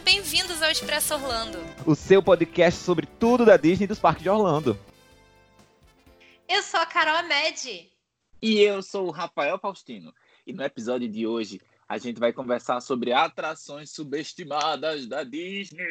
[0.00, 4.28] Bem-vindos ao Expresso Orlando, o seu podcast sobre tudo da Disney e dos parques de
[4.28, 4.78] Orlando.
[6.48, 7.90] Eu sou a Carol Amed.
[8.40, 10.12] E eu sou o Rafael Faustino.
[10.46, 15.84] E no episódio de hoje a gente vai conversar sobre atrações subestimadas da Disney.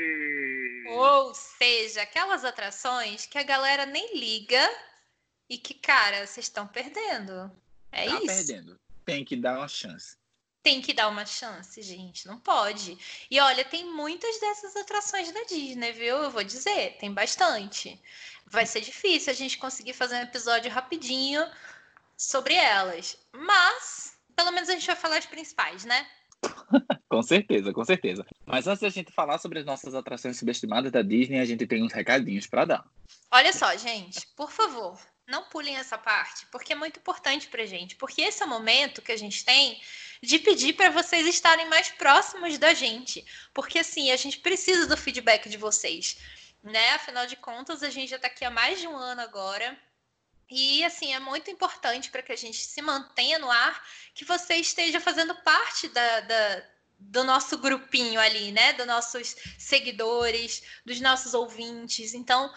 [0.89, 4.69] Ou seja, aquelas atrações que a galera nem liga
[5.49, 7.51] e que, cara, vocês estão perdendo.
[7.91, 8.25] É tá isso.
[8.25, 8.79] perdendo.
[9.05, 10.17] Tem que dar uma chance.
[10.63, 12.27] Tem que dar uma chance, gente.
[12.27, 12.97] Não pode.
[13.29, 16.17] E olha, tem muitas dessas atrações da Disney, viu?
[16.17, 17.99] Eu vou dizer, tem bastante.
[18.45, 21.43] Vai ser difícil a gente conseguir fazer um episódio rapidinho
[22.15, 23.17] sobre elas.
[23.31, 26.05] Mas, pelo menos a gente vai falar as principais, né?
[27.09, 28.25] com certeza, com certeza.
[28.45, 31.83] Mas antes da gente falar sobre as nossas atrações subestimadas da Disney, a gente tem
[31.83, 32.85] uns recadinhos para dar.
[33.31, 34.99] Olha só, gente, por favor,
[35.31, 37.95] não pulem essa parte, porque é muito importante pra gente.
[37.95, 39.81] Porque esse é o momento que a gente tem
[40.21, 43.25] de pedir para vocês estarem mais próximos da gente.
[43.53, 46.17] Porque assim, a gente precisa do feedback de vocês,
[46.61, 46.91] né?
[46.91, 49.75] Afinal de contas, a gente já está aqui há mais de um ano agora.
[50.49, 54.55] E assim, é muito importante para que a gente se mantenha no ar, que você
[54.55, 56.63] esteja fazendo parte da, da,
[56.99, 58.73] do nosso grupinho ali, né?
[58.73, 62.13] Dos nossos seguidores, dos nossos ouvintes.
[62.13, 62.53] Então,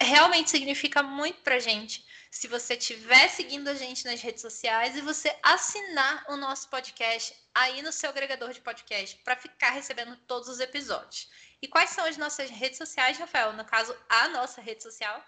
[0.00, 5.00] realmente significa muito pra gente se você estiver seguindo a gente nas redes sociais e
[5.00, 10.48] você assinar o nosso podcast aí no seu agregador de podcast para ficar recebendo todos
[10.48, 11.30] os episódios.
[11.62, 13.52] E quais são as nossas redes sociais, Rafael?
[13.52, 15.24] No caso, a nossa rede social?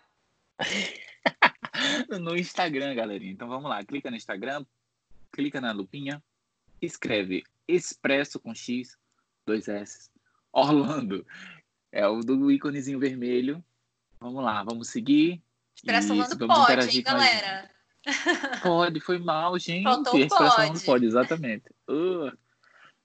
[2.21, 3.31] no Instagram, galerinha.
[3.31, 4.67] Então vamos lá, clica no Instagram,
[5.33, 6.21] clica na lupinha,
[6.83, 8.99] escreve Expresso com X,
[9.47, 10.11] dois S,
[10.53, 11.25] Orlando.
[11.93, 13.65] É o do íconezinho vermelho.
[14.19, 15.41] Vamos lá, vamos seguir.
[15.77, 17.71] Expresso Orlando pode, hein, galera?
[18.63, 19.83] Pode, foi mal, gente.
[19.83, 20.85] Faltou Expresso pode.
[20.85, 21.65] Pode, exatamente.
[21.91, 22.31] Uh,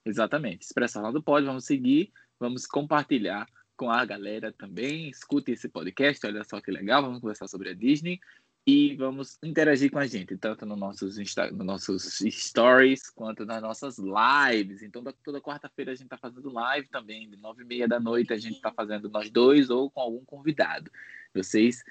[0.04, 0.62] exatamente.
[0.62, 3.46] Expresso Orlando pode, vamos seguir, vamos compartilhar
[3.76, 5.08] com a galera também.
[5.10, 8.20] Escute esse podcast, olha só que legal, vamos conversar sobre a Disney
[8.64, 13.60] e vamos interagir com a gente, tanto nos nossos, Insta nos nossos stories quanto nas
[13.60, 14.82] nossas lives.
[14.82, 18.32] Então, toda quarta-feira a gente está fazendo live também, de nove e meia da noite
[18.32, 20.88] a gente está fazendo nós dois ou com algum convidado.
[21.34, 21.82] Vocês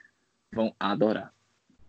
[0.52, 1.34] vão adorar.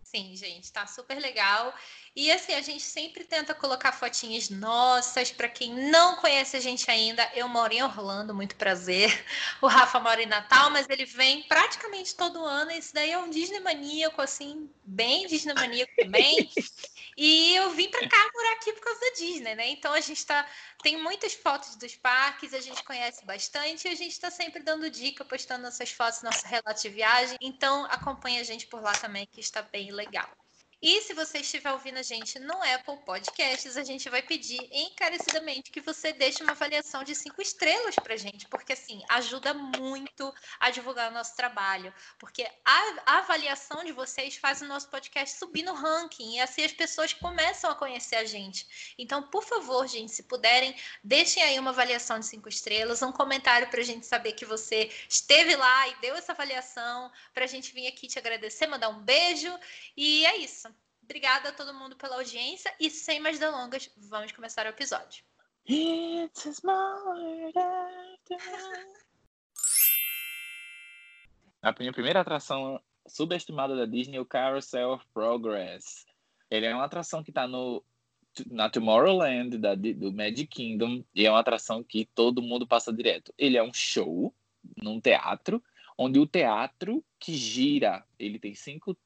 [0.03, 1.73] Sim, gente, tá super legal.
[2.15, 5.31] E assim, a gente sempre tenta colocar fotinhas nossas.
[5.31, 9.09] Para quem não conhece a gente ainda, eu moro em Orlando, muito prazer.
[9.59, 12.69] O Rafa mora em Natal, mas ele vem praticamente todo ano.
[12.69, 16.47] Esse daí é um Disney maníaco, assim, bem Disney maníaco também.
[17.17, 19.69] E eu vim para cá morar aqui por causa da Disney, né?
[19.69, 20.47] Então a gente tá
[20.81, 24.89] tem muitas fotos dos parques, a gente conhece bastante e a gente está sempre dando
[24.89, 27.37] dica, postando nossas fotos, nossa relato de viagem.
[27.41, 30.42] Então acompanha a gente por lá também, que está bem legal.
[30.85, 35.71] E se você estiver ouvindo a gente no Apple Podcasts, a gente vai pedir encarecidamente
[35.71, 40.69] que você deixe uma avaliação de cinco estrelas pra gente, porque assim, ajuda muito a
[40.71, 41.93] divulgar o nosso trabalho.
[42.19, 46.65] Porque a, a avaliação de vocês faz o nosso podcast subir no ranking e assim
[46.65, 48.93] as pessoas começam a conhecer a gente.
[48.97, 53.69] Então, por favor, gente, se puderem, deixem aí uma avaliação de cinco estrelas, um comentário
[53.69, 58.05] pra gente saber que você esteve lá e deu essa avaliação, pra gente vir aqui
[58.05, 59.57] te agradecer, mandar um beijo.
[59.95, 60.72] E é isso.
[61.03, 65.23] Obrigada a todo mundo pela audiência e sem mais delongas, vamos começar o episódio.
[65.69, 67.15] It's a small
[71.61, 76.05] A minha primeira atração subestimada da Disney é o Carousel of Progress.
[76.49, 77.83] Ele é uma atração que está no
[78.49, 83.33] na Tomorrowland da, do Magic Kingdom e é uma atração que todo mundo passa direto.
[83.37, 84.33] Ele é um show
[84.81, 85.63] num teatro,
[85.97, 88.97] onde o teatro que gira, ele tem cinco,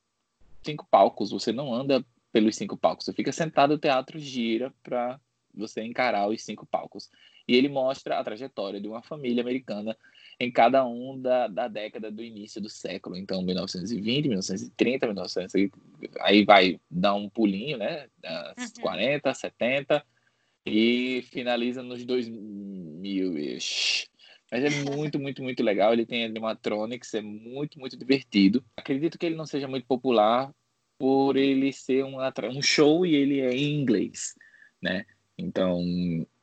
[0.64, 5.20] cinco palcos, você não anda pelos cinco palcos, você fica sentado, o teatro gira para
[5.54, 7.10] você encarar os cinco palcos.
[7.48, 9.98] E ele mostra a trajetória de uma família americana
[10.40, 13.18] em cada um da, da década do início do século.
[13.18, 15.72] Então, 1920, 1930, 1900,
[16.20, 18.08] aí vai dar um pulinho, né?
[18.58, 18.82] Uhum.
[18.82, 20.06] 40, 70
[20.66, 24.10] e finaliza nos 2000-ish.
[24.52, 25.94] Mas é muito, muito, muito legal.
[25.94, 28.64] Ele tem animatronics, é muito, muito divertido.
[28.78, 30.54] Acredito que ele não seja muito popular
[30.98, 34.34] por ele ser um, um show e ele é em inglês,
[34.82, 35.06] né?
[35.38, 35.84] Então,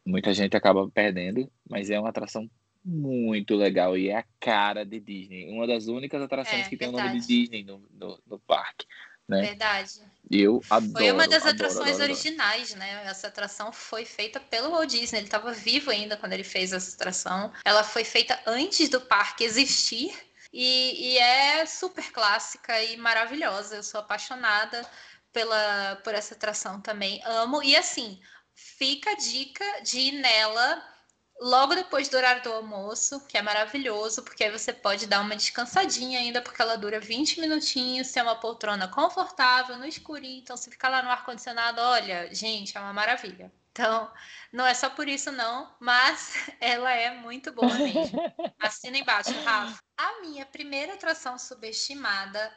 [0.05, 2.49] muita gente acaba perdendo, mas é uma atração
[2.85, 5.51] muito legal e é a cara de Disney.
[5.51, 8.87] Uma das únicas atrações É, que tem o nome de Disney no, no, no parque,
[9.29, 9.41] né?
[9.43, 10.03] Verdade.
[10.31, 10.93] Eu adoro.
[10.93, 12.13] Foi uma das adoro, atrações adoro, adoro.
[12.13, 13.05] originais, né?
[13.07, 15.19] Essa atração foi feita pelo Walt Disney.
[15.19, 17.53] Ele estava vivo ainda quando ele fez essa atração.
[17.65, 20.15] Ela foi feita antes do parque existir.
[20.53, 23.77] E, e é super clássica e maravilhosa.
[23.77, 24.89] Eu sou apaixonada
[25.33, 27.21] pela, por essa atração também.
[27.25, 27.63] Amo.
[27.63, 28.21] E assim,
[28.55, 30.94] fica a dica de ir nela
[31.41, 35.37] logo depois do horário do almoço, que é maravilhoso, porque aí você pode dar uma
[35.37, 40.71] descansadinha ainda, porque ela dura 20 minutinhos, tem uma poltrona confortável, no escurinho, então se
[40.71, 43.53] ficar lá no ar-condicionado, olha, gente, é uma maravilha.
[43.73, 44.09] Então,
[44.53, 48.21] não é só por isso não, mas ela é muito boa mesmo.
[48.61, 49.83] Assina embaixo, Rafa.
[49.97, 52.53] A minha primeira atração subestimada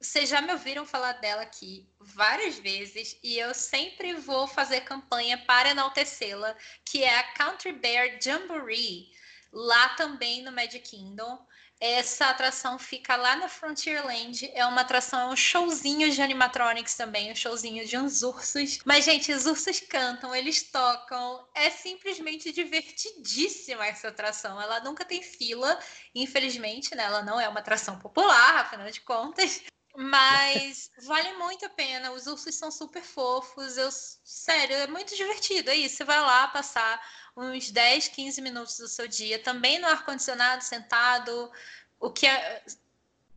[0.00, 5.38] vocês já me ouviram falar dela aqui várias vezes e eu sempre vou fazer campanha
[5.38, 6.54] para enaltecê-la,
[6.84, 9.10] que é a Country Bear Jamboree,
[9.52, 11.44] lá também no Magic Kingdom.
[11.78, 14.50] Essa atração fica lá na Frontierland.
[14.54, 18.78] É uma atração, é um showzinho de animatronics também, um showzinho de uns ursos.
[18.82, 21.46] Mas, gente, os ursos cantam, eles tocam.
[21.54, 24.58] É simplesmente divertidíssima essa atração.
[24.58, 25.78] Ela nunca tem fila,
[26.14, 27.04] infelizmente, né?
[27.04, 29.62] Ela não é uma atração popular, afinal de contas.
[29.96, 32.12] Mas vale muito a pena.
[32.12, 33.78] Os ursos são super fofos.
[33.78, 35.70] Eu, sério, é muito divertido.
[35.70, 35.96] É isso.
[35.96, 37.00] Você vai lá passar
[37.36, 41.50] uns 10, 15 minutos do seu dia, também no ar-condicionado, sentado.
[41.98, 42.62] O que é.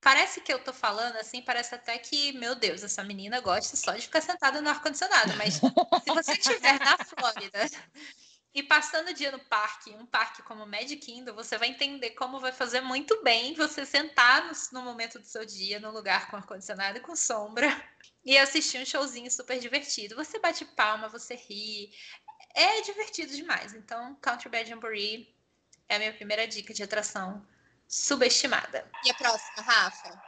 [0.01, 3.91] Parece que eu tô falando assim, parece até que, meu Deus, essa menina gosta só
[3.91, 5.35] de ficar sentada no ar-condicionado.
[5.35, 7.69] Mas se você estiver na Flórida
[8.53, 12.11] e passando o dia no parque, um parque como o Magic Kingdom, você vai entender
[12.11, 16.29] como vai fazer muito bem você sentar no, no momento do seu dia, num lugar
[16.29, 17.67] com ar-condicionado e com sombra,
[18.25, 20.15] e assistir um showzinho super divertido.
[20.15, 21.91] Você bate palma, você ri.
[22.55, 23.75] É divertido demais.
[23.75, 25.31] Então, Country Bad Jamboree
[25.87, 27.45] é a minha primeira dica de atração
[27.87, 28.89] subestimada.
[29.05, 30.21] E a próxima, Rafa?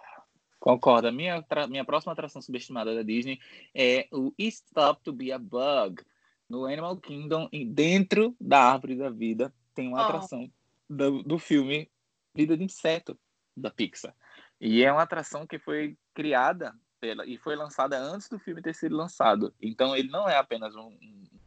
[0.59, 1.07] Concordo.
[1.07, 3.39] A minha, minha próxima atração subestimada da Disney
[3.73, 6.03] é o Stop to Be a Bug
[6.51, 10.01] no Animal Kingdom, dentro da Árvore da Vida, tem uma oh.
[10.01, 10.51] atração
[10.89, 11.89] do, do filme
[12.35, 13.17] Vida de Inseto,
[13.55, 14.13] da Pixar.
[14.59, 18.75] E é uma atração que foi criada pela, e foi lançada antes do filme ter
[18.75, 19.53] sido lançado.
[19.61, 20.93] Então, ele não é apenas um,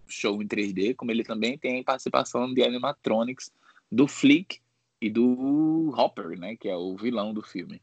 [0.08, 3.52] show em 3D, como ele também tem participação de animatronics
[3.92, 4.60] do Flick
[5.00, 7.80] e do Hopper, né, que é o vilão do filme.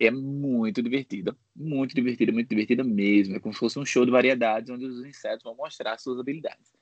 [0.00, 3.36] É muito divertida, muito divertida, muito divertida mesmo.
[3.36, 6.72] É como se fosse um show de variedades onde os insetos vão mostrar suas habilidades.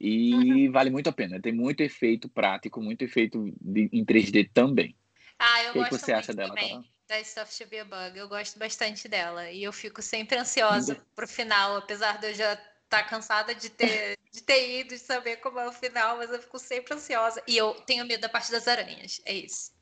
[0.00, 0.72] E uhum.
[0.72, 1.40] vale muito a pena.
[1.40, 4.94] Tem muito efeito prático, muito efeito de, em 3D também.
[5.38, 7.84] Ah, eu o que, gosto que você acha dela, também, da Stuff to Be a
[7.84, 8.18] Bug.
[8.18, 9.50] Eu gosto bastante dela.
[9.50, 11.06] E eu fico sempre ansiosa Ainda...
[11.16, 14.98] pro final, apesar de eu já estar tá cansada de ter, de ter ido, de
[14.98, 17.42] saber como é o final, mas eu fico sempre ansiosa.
[17.46, 19.20] E eu tenho medo da parte das aranhas.
[19.24, 19.72] É isso.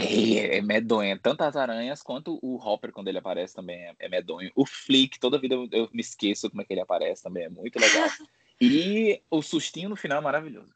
[0.00, 1.18] É, é medonha.
[1.18, 4.50] Tanto as aranhas quanto o Hopper, quando ele aparece, também é, é medonho.
[4.54, 7.48] O Flick, toda vida eu, eu, me esqueço como é que ele aparece também, é
[7.48, 8.08] muito legal.
[8.60, 10.74] e o sustinho no final é maravilhoso.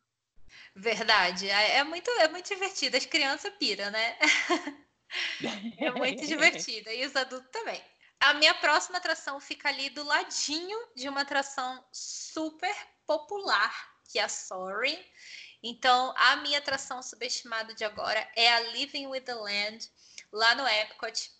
[0.75, 1.49] Verdade.
[1.49, 2.97] É, é muito, é muito divertido.
[2.97, 4.17] As crianças piram, né?
[5.79, 6.93] é muito divertida.
[6.93, 7.81] E os adultos também.
[8.21, 12.75] A minha próxima atração fica ali do ladinho de uma atração super
[13.07, 14.99] popular, que é a Soaring.
[15.63, 19.91] Então, a minha atração subestimada de agora é a Living with the Land,
[20.33, 21.31] lá no Epcot.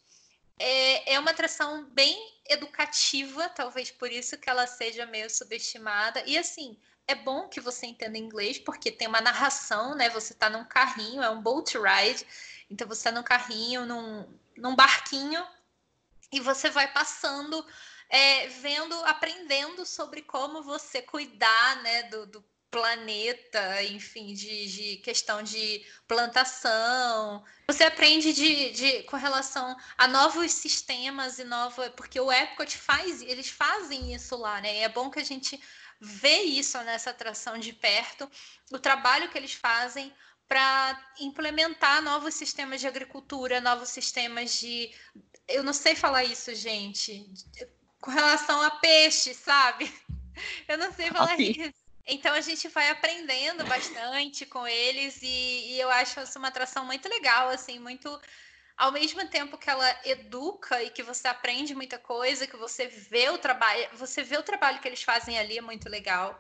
[0.59, 2.17] É, é uma atração bem
[2.49, 6.23] educativa, talvez por isso que ela seja meio subestimada.
[6.27, 6.79] E assim,
[7.09, 10.11] é bom que você entenda inglês, porque tem uma narração, né?
[10.11, 12.27] Você está num carrinho, é um boat ride.
[12.71, 15.45] Então você está num carrinho, num, num barquinho,
[16.33, 17.67] e você vai passando,
[18.09, 25.43] é, vendo, aprendendo sobre como você cuidar né, do, do planeta, enfim, de, de, questão
[25.43, 27.45] de plantação.
[27.67, 31.91] Você aprende de, de, com relação a novos sistemas e nova.
[31.91, 34.77] Porque o Epcot faz, eles fazem isso lá, né?
[34.77, 35.61] E é bom que a gente
[36.01, 38.31] vê isso nessa atração de perto,
[38.73, 40.13] o trabalho que eles fazem
[40.49, 44.91] para implementar novos sistemas de agricultura, novos sistemas de.
[45.47, 47.29] Eu não sei falar isso, gente.
[48.01, 49.93] Com relação a peixe, sabe?
[50.67, 51.90] Eu não sei falar isso.
[52.07, 55.27] Então a gente vai aprendendo bastante com eles e,
[55.73, 58.21] e, eu acho essa uma atração muito legal, assim, muito
[58.77, 63.29] ao mesmo tempo que ela educa e que você aprende muita coisa, que você vê
[63.29, 66.39] o trabalho, você vê o trabalho que eles fazem ali é muito legal.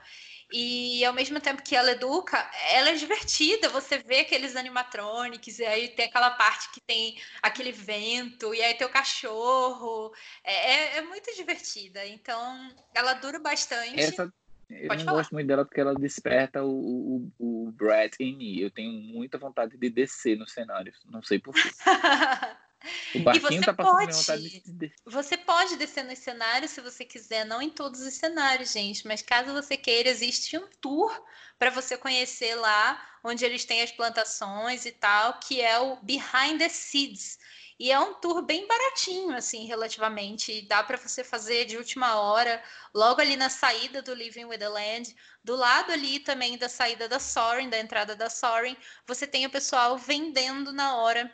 [0.52, 2.38] E ao mesmo tempo que ela educa,
[2.70, 3.68] ela é divertida.
[3.68, 8.74] Você vê aqueles animatronics, e aí tem aquela parte que tem aquele vento, e aí
[8.74, 10.12] tem o cachorro.
[10.42, 12.04] É, é, é muito divertida.
[12.06, 14.00] Então, ela dura bastante.
[14.00, 14.32] Essa,
[14.70, 15.18] eu Pode não falar.
[15.18, 18.58] gosto muito dela porque ela desperta o, o, o Brad em mim.
[18.58, 20.98] Eu tenho muita vontade de descer nos cenários.
[21.06, 21.70] Não sei porquê.
[23.14, 24.92] O barquinho tá passando pode, vontade de.
[25.04, 29.20] Você pode descer nos cenários se você quiser, não em todos os cenários, gente, mas
[29.20, 31.12] caso você queira, existe um tour
[31.58, 36.58] para você conhecer lá, onde eles têm as plantações e tal, que é o Behind
[36.58, 37.38] the Seeds.
[37.80, 40.60] E é um tour bem baratinho, assim, relativamente.
[40.68, 44.68] Dá para você fazer de última hora, logo ali na saída do Living with the
[44.68, 45.16] Land.
[45.42, 49.50] Do lado ali também da saída da Soaring, da entrada da Soaring, você tem o
[49.50, 51.32] pessoal vendendo na hora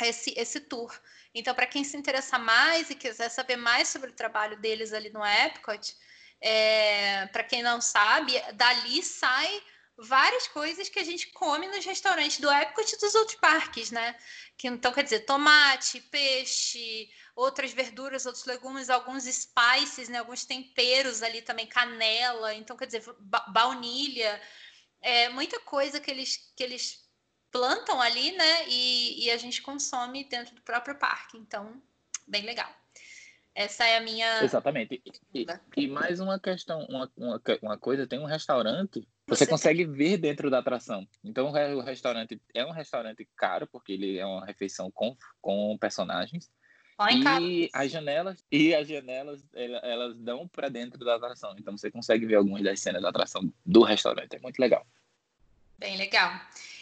[0.00, 0.96] esse, esse tour.
[1.34, 5.10] Então, para quem se interessar mais e quiser saber mais sobre o trabalho deles ali
[5.10, 5.96] no Epcot,
[6.40, 9.60] é, para quem não sabe, dali sai
[9.96, 14.16] várias coisas que a gente come nos restaurantes do Epcot e dos outros parques, né?
[14.56, 20.18] Que então quer dizer tomate, peixe, outras verduras, outros legumes, alguns spices, né?
[20.18, 24.40] Alguns temperos ali também, canela, então quer dizer ba baunilha,
[25.00, 27.04] é muita coisa que eles que eles
[27.50, 28.68] plantam ali, né?
[28.68, 31.80] E, e a gente consome dentro do próprio parque, então
[32.26, 32.68] bem legal.
[33.54, 34.42] Essa é a minha.
[34.42, 35.00] Exatamente.
[35.32, 35.46] E,
[35.76, 40.50] e mais uma questão, uma, uma, uma, coisa, tem um restaurante, você, consegue ver dentro
[40.50, 41.06] da atração.
[41.22, 46.50] Então o restaurante é um restaurante caro, porque ele é uma refeição com, com personagens.
[47.40, 51.54] e as janelas e as janelas elas dão para dentro da atração.
[51.58, 54.36] Então você consegue ver algumas das cenas da atração do restaurante.
[54.36, 54.86] É muito legal.
[55.78, 56.30] Bem legal.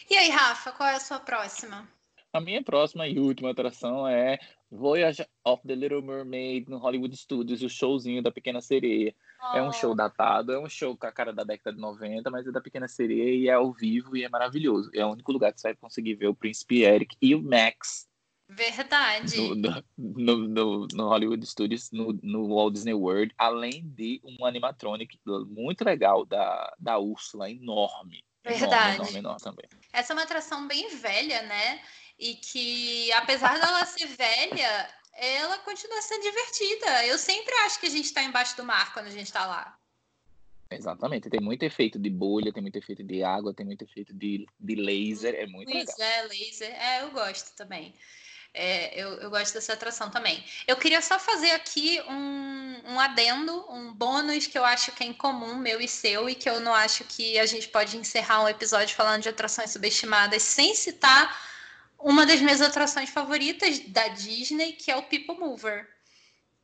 [0.09, 1.87] E aí, Rafa, qual é a sua próxima?
[2.31, 4.39] A minha próxima e última atração é
[4.71, 9.15] Voyage of the Little Mermaid no Hollywood Studios, o showzinho da Pequena Sereia.
[9.53, 9.95] É um show oh.
[9.95, 12.87] datado, é um show com a cara da década de 90, mas é da Pequena
[12.87, 14.89] Sereia e é ao vivo e é maravilhoso.
[14.93, 18.07] É o único lugar que você vai conseguir ver o Príncipe Eric e o Max.
[18.47, 19.37] Verdade.
[19.37, 25.19] No, no, no, no Hollywood Studios, no, no, Walt Disney World, além de um animatronic
[25.47, 28.23] muito legal da, da Úrsula, enorme.
[28.45, 28.95] Verdade.
[28.95, 29.65] Enorme, enorme, enorme também.
[29.91, 31.81] Essa é uma atração bem velha, né?
[32.17, 37.05] e que, apesar dela ser velha, ela continua sendo divertida.
[37.05, 39.77] Eu sempre acho que a gente está embaixo do mar quando a gente está lá.
[40.69, 44.47] Exatamente, tem muito efeito de bolha, tem muito efeito de água, tem muito efeito de,
[44.59, 46.07] de laser, é muito Isso, legal.
[46.07, 47.93] É, laser, é, eu gosto também.
[48.55, 50.43] É, eu, eu, gosto dessa atração também.
[50.67, 55.07] Eu queria só fazer aqui um, um adendo, um bônus que eu acho que é
[55.07, 58.47] incomum, meu e seu, e que eu não acho que a gente pode encerrar um
[58.47, 61.35] episódio falando de atrações subestimadas sem citar
[62.03, 65.89] uma das minhas atrações favoritas da Disney, que é o People Mover.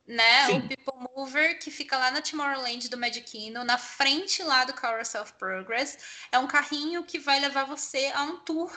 [0.06, 0.46] Né?
[0.46, 0.58] Sim.
[0.58, 4.74] O People Mover, que fica lá na Tomorrowland do Magic Kingdom, na frente lá do
[4.74, 5.98] Carousel of Progress.
[6.30, 8.70] É um carrinho que vai levar você a um tour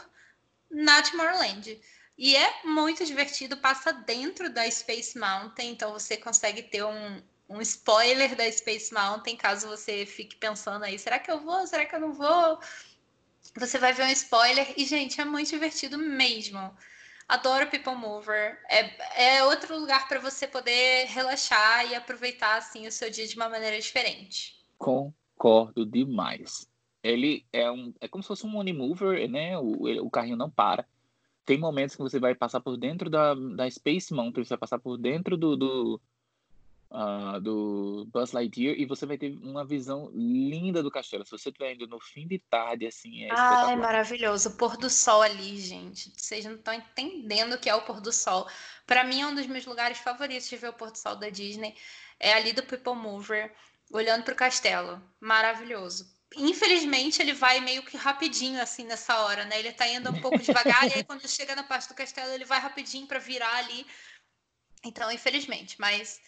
[0.71, 1.79] na Tomorrowland.
[2.17, 7.59] E é muito divertido, passa dentro da Space Mountain, então você consegue ter um, um
[7.61, 11.65] spoiler da Space Mountain, caso você fique pensando aí, será que eu vou?
[11.65, 12.59] Será que eu não vou?
[13.57, 16.59] Você vai ver um spoiler e, gente, é muito divertido mesmo.
[17.27, 18.59] Adoro People Mover.
[18.69, 23.35] É, é outro lugar para você poder relaxar e aproveitar assim o seu dia de
[23.35, 24.55] uma maneira diferente.
[24.77, 26.67] Concordo demais.
[27.01, 29.57] Ele é um, é como se fosse um money mover, né?
[29.57, 30.87] O, o carrinho não para.
[31.45, 34.79] Tem momentos que você vai passar por dentro da, da Space Mountain, você vai passar
[34.79, 36.01] por dentro do, do,
[36.93, 41.25] uh, do Buzz Lightyear e você vai ter uma visão linda do castelo.
[41.25, 44.49] Se você estiver indo no fim de tarde, assim, é Ah, é maravilhoso.
[44.49, 46.13] O pôr do sol ali, gente.
[46.15, 48.47] Vocês não estão entendendo o que é o pôr do sol.
[48.85, 51.29] Para mim, é um dos meus lugares favoritos de ver o pôr do sol da
[51.29, 51.75] Disney.
[52.19, 53.53] É ali do People Mover,
[53.91, 55.01] olhando para o castelo.
[55.19, 59.59] Maravilhoso infelizmente ele vai meio que rapidinho assim nessa hora, né?
[59.59, 62.43] Ele tá indo um pouco devagar e aí quando chega na parte do castelo ele
[62.43, 63.85] vai rapidinho para virar ali.
[64.83, 66.19] Então, infelizmente, mas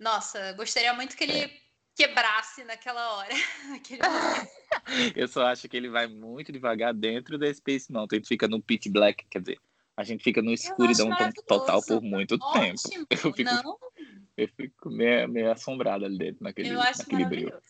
[0.00, 1.50] nossa, gostaria muito que ele é.
[1.94, 3.34] quebrasse naquela hora.
[5.14, 8.18] Eu só acho que ele vai muito devagar dentro da Space Mountain.
[8.18, 9.60] Ele fica no pitch black, quer dizer,
[9.96, 11.10] a gente fica no escuridão
[11.46, 12.62] total por muito Ótimo.
[12.62, 13.06] tempo.
[13.10, 13.78] Eu fico, Não.
[14.36, 17.62] eu fico meio, meio assombrado ali dentro, naquele, naquele brilho.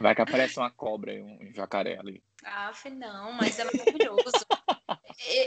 [0.00, 2.22] Vai que aparece uma cobra e um jacaré ali.
[2.44, 4.44] Ah, não, mas é maravilhoso.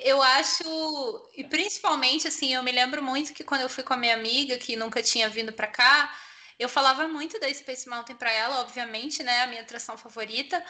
[0.03, 3.97] Eu acho, e principalmente assim, eu me lembro muito que quando eu fui com a
[3.97, 6.15] minha amiga, que nunca tinha vindo para cá,
[6.57, 10.63] eu falava muito da Space Mountain para ela, obviamente, né, a minha atração favorita,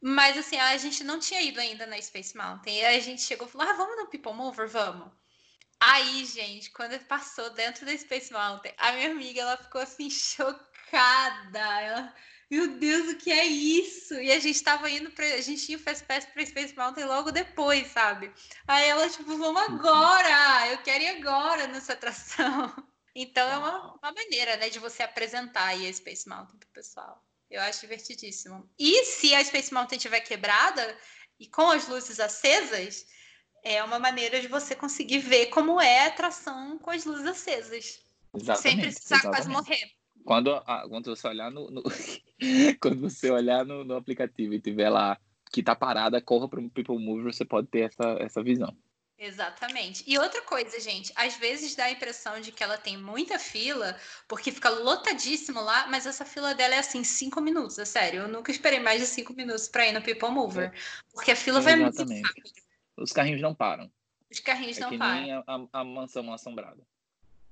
[0.00, 2.78] mas assim, a gente não tinha ido ainda na Space Mountain.
[2.78, 4.68] E aí a gente chegou e falou: ah, vamos no People Mover?
[4.68, 5.12] Vamos.
[5.78, 11.58] Aí, gente, quando passou dentro da Space Mountain, a minha amiga ela ficou assim chocada.
[11.58, 12.14] Ela
[12.50, 14.14] meu Deus, o que é isso?
[14.14, 15.24] E a gente tava indo pra.
[15.24, 18.32] A gente tinha o Fast Pass pra Space Mountain logo depois, sabe?
[18.66, 20.68] Aí ela, tipo, vamos agora!
[20.72, 22.74] Eu quero ir agora nessa atração.
[23.12, 27.20] Então é uma, uma maneira, né, de você apresentar aí a Space Mountain pro pessoal.
[27.50, 28.70] Eu acho divertidíssimo.
[28.78, 30.96] E se a Space Mountain estiver quebrada
[31.36, 33.04] e com as luzes acesas,
[33.64, 38.00] é uma maneira de você conseguir ver como é a atração com as luzes acesas.
[38.32, 39.36] Exatamente, sem precisar exatamente.
[39.36, 39.99] quase morrer.
[40.24, 41.82] Quando, a, quando você olhar no, no
[42.80, 45.18] quando você olhar no, no, aplicativo e tiver lá
[45.52, 48.76] que tá parada, corra para o People Mover, você pode ter essa, essa visão.
[49.18, 50.02] Exatamente.
[50.06, 53.94] E outra coisa, gente, às vezes dá a impressão de que ela tem muita fila,
[54.26, 58.22] porque fica lotadíssimo lá, mas essa fila dela é assim, cinco minutos, é sério.
[58.22, 60.72] Eu nunca esperei mais de cinco minutos para ir no People Mover,
[61.12, 62.50] porque a fila é, vai muito rápido.
[62.96, 63.92] Os carrinhos não param.
[64.30, 65.20] Os carrinhos é não que param.
[65.20, 66.82] Nem a, a, a mansão assombrada.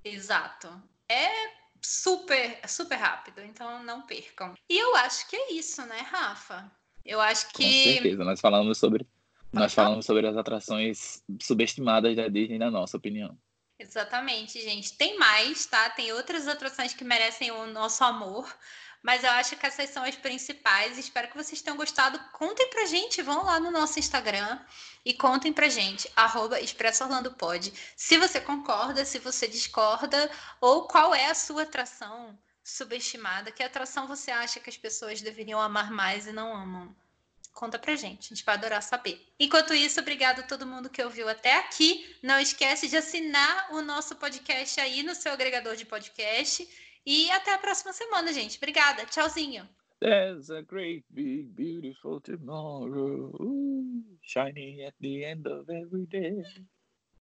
[0.03, 0.71] Exato.
[1.07, 1.58] É
[1.89, 4.55] super, super rápido, então não percam.
[4.69, 6.71] E eu acho que é isso, né, Rafa?
[7.05, 7.65] Eu acho que.
[7.65, 9.07] Com certeza, nós falamos sobre
[9.53, 13.37] nós falamos sobre as atrações subestimadas da Disney, na nossa opinião.
[13.79, 14.97] Exatamente, gente.
[14.97, 15.89] Tem mais, tá?
[15.91, 18.47] Tem outras atrações que merecem o nosso amor.
[19.03, 20.99] Mas eu acho que essas são as principais.
[20.99, 22.19] Espero que vocês tenham gostado.
[22.33, 24.59] Contem pra gente, vão lá no nosso Instagram
[25.05, 30.87] e contem pra gente, arroba Expresso Orlando Pod, se você concorda, se você discorda, ou
[30.87, 35.91] qual é a sua atração subestimada, que atração você acha que as pessoas deveriam amar
[35.91, 36.95] mais e não amam.
[37.55, 39.21] Conta pra gente, a gente vai adorar saber.
[39.41, 42.17] Enquanto isso, obrigado a todo mundo que ouviu até aqui.
[42.23, 46.69] Não esquece de assinar o nosso podcast aí no seu agregador de podcast.
[47.05, 48.57] E até a próxima semana, gente.
[48.57, 49.05] Obrigada.
[49.07, 49.69] Tchauzinho.
[50.01, 53.33] There's a great big beautiful tomorrow
[54.23, 56.45] shining at the end of every day.